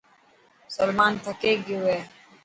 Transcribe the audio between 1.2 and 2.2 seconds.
ٿڪي گيو هي.